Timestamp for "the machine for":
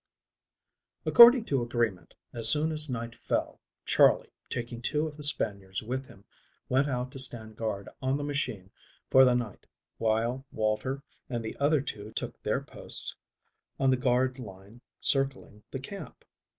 8.17-9.25